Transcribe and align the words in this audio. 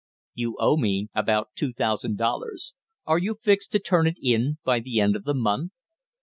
You 0.33 0.57
owe 0.59 0.77
me 0.77 1.09
about 1.13 1.49
two 1.53 1.73
thousand 1.73 2.17
dollars; 2.17 2.73
are 3.05 3.19
you 3.19 3.35
fixed 3.43 3.71
to 3.73 3.77
turn 3.79 4.07
it 4.07 4.17
in 4.19 4.57
by 4.63 4.79
the 4.79 4.99
end 4.99 5.15
of 5.15 5.25
the 5.25 5.35
month?" 5.35 5.73